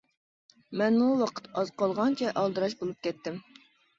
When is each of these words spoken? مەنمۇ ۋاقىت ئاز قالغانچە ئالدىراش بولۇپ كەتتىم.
مەنمۇ 0.81 1.09
ۋاقىت 1.19 1.49
ئاز 1.61 1.69
قالغانچە 1.81 2.31
ئالدىراش 2.43 2.75
بولۇپ 2.79 3.07
كەتتىم. 3.09 3.37